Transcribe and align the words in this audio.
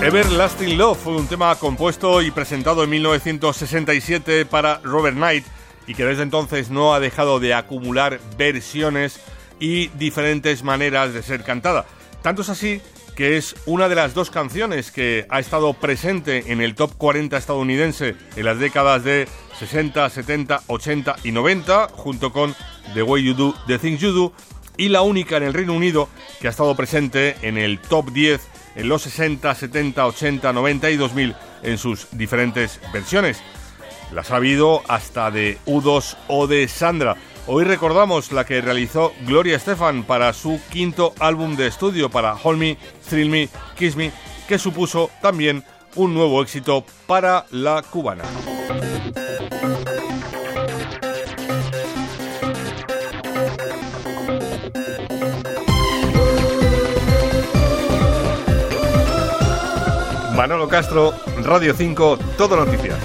Everlasting 0.00 0.76
Love 0.76 0.98
fue 0.98 1.16
un 1.16 1.26
tema 1.26 1.54
compuesto 1.56 2.20
y 2.22 2.30
presentado 2.30 2.84
en 2.84 2.90
1967 2.90 4.46
para 4.46 4.80
Robert 4.84 5.16
Knight 5.16 5.44
y 5.86 5.94
que 5.94 6.04
desde 6.04 6.22
entonces 6.22 6.70
no 6.70 6.94
ha 6.94 7.00
dejado 7.00 7.40
de 7.40 7.54
acumular 7.54 8.20
versiones 8.36 9.20
y 9.58 9.88
diferentes 9.88 10.62
maneras 10.62 11.14
de 11.14 11.22
ser 11.22 11.44
cantada. 11.44 11.86
Tanto 12.22 12.42
es 12.42 12.50
así 12.50 12.82
que 13.16 13.38
es 13.38 13.56
una 13.64 13.88
de 13.88 13.94
las 13.94 14.12
dos 14.12 14.30
canciones 14.30 14.90
que 14.90 15.26
ha 15.30 15.40
estado 15.40 15.72
presente 15.72 16.52
en 16.52 16.60
el 16.60 16.74
top 16.74 16.92
40 16.98 17.36
estadounidense 17.36 18.14
en 18.36 18.44
las 18.44 18.58
décadas 18.58 19.02
de 19.04 19.26
60, 19.58 20.10
70, 20.10 20.62
80 20.66 21.16
y 21.24 21.32
90, 21.32 21.88
junto 21.94 22.30
con 22.30 22.54
The 22.92 23.02
Way 23.02 23.24
You 23.24 23.34
Do, 23.34 23.54
The 23.66 23.78
Things 23.78 24.00
You 24.00 24.12
Do, 24.12 24.32
y 24.76 24.88
la 24.88 25.02
única 25.02 25.36
en 25.36 25.42
el 25.42 25.54
Reino 25.54 25.74
Unido 25.74 26.08
que 26.40 26.46
ha 26.46 26.50
estado 26.50 26.74
presente 26.74 27.36
en 27.42 27.58
el 27.58 27.78
top 27.78 28.10
10 28.10 28.40
en 28.76 28.88
los 28.88 29.02
60, 29.02 29.54
70, 29.54 30.06
80, 30.06 30.52
90 30.52 30.90
y 30.90 30.96
2000 30.96 31.34
en 31.62 31.78
sus 31.78 32.08
diferentes 32.12 32.80
versiones. 32.92 33.42
Las 34.12 34.30
ha 34.30 34.36
habido 34.36 34.82
hasta 34.88 35.30
de 35.30 35.58
U2 35.66 36.16
o 36.28 36.46
de 36.46 36.68
Sandra. 36.68 37.16
Hoy 37.48 37.64
recordamos 37.64 38.32
la 38.32 38.44
que 38.44 38.60
realizó 38.60 39.12
Gloria 39.26 39.56
Estefan 39.56 40.04
para 40.04 40.32
su 40.32 40.60
quinto 40.70 41.14
álbum 41.18 41.56
de 41.56 41.66
estudio 41.66 42.10
para 42.10 42.34
Hold 42.34 42.58
Me, 42.58 42.78
Thrill 43.08 43.30
Me, 43.30 43.48
Kiss 43.76 43.96
Me, 43.96 44.12
que 44.48 44.58
supuso 44.58 45.10
también 45.22 45.64
un 45.94 46.14
nuevo 46.14 46.42
éxito 46.42 46.84
para 47.06 47.46
la 47.50 47.82
cubana. 47.82 48.24
Manolo 60.46 60.68
Castro, 60.68 61.12
Radio 61.42 61.74
5, 61.74 62.18
Todo 62.38 62.54
Noticias. 62.54 62.96